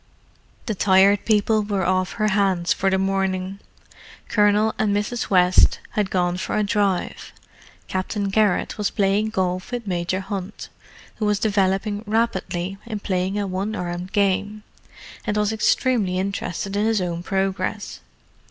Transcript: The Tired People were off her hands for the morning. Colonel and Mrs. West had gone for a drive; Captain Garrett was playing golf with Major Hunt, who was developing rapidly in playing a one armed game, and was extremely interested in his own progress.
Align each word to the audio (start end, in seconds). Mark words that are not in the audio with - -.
The 0.65 0.73
Tired 0.73 1.25
People 1.25 1.61
were 1.61 1.85
off 1.85 2.13
her 2.13 2.29
hands 2.29 2.73
for 2.73 2.89
the 2.89 2.97
morning. 2.97 3.59
Colonel 4.29 4.73
and 4.79 4.95
Mrs. 4.97 5.29
West 5.29 5.79
had 5.91 6.09
gone 6.09 6.37
for 6.37 6.57
a 6.57 6.63
drive; 6.63 7.31
Captain 7.87 8.29
Garrett 8.29 8.79
was 8.79 8.89
playing 8.89 9.29
golf 9.29 9.71
with 9.71 9.85
Major 9.85 10.21
Hunt, 10.21 10.69
who 11.17 11.25
was 11.27 11.37
developing 11.37 12.03
rapidly 12.07 12.79
in 12.87 12.99
playing 13.01 13.37
a 13.37 13.45
one 13.45 13.75
armed 13.75 14.11
game, 14.11 14.63
and 15.23 15.37
was 15.37 15.53
extremely 15.53 16.17
interested 16.17 16.75
in 16.75 16.83
his 16.87 16.99
own 16.99 17.21
progress. 17.21 17.99